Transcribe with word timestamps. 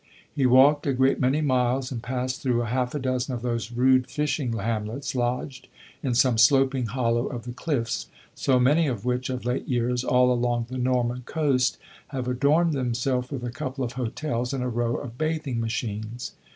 He 0.35 0.47
walked 0.47 0.87
a 0.87 0.93
great 0.93 1.19
many 1.19 1.41
miles 1.41 1.91
and 1.91 2.01
passed 2.01 2.41
through 2.41 2.61
half 2.61 2.95
a 2.95 2.99
dozen 2.99 3.35
of 3.35 3.43
those 3.43 3.71
rude 3.71 4.09
fishing 4.09 4.51
hamlets, 4.53 5.13
lodged 5.13 5.67
in 6.01 6.15
some 6.15 6.39
sloping 6.39 6.87
hollow 6.87 7.27
of 7.27 7.43
the 7.43 7.51
cliffs, 7.53 8.07
so 8.33 8.59
many 8.59 8.87
of 8.87 9.05
which, 9.05 9.29
of 9.29 9.45
late 9.45 9.67
years, 9.67 10.03
all 10.03 10.33
along 10.33 10.65
the 10.71 10.79
Norman 10.79 11.21
coast, 11.27 11.77
have 12.07 12.27
adorned 12.27 12.73
themselves 12.73 13.29
with 13.29 13.43
a 13.43 13.51
couple 13.51 13.83
of 13.83 13.91
hotels 13.93 14.53
and 14.53 14.63
a 14.63 14.69
row 14.69 14.95
of 14.95 15.19
bathing 15.19 15.59
machines. 15.59 16.31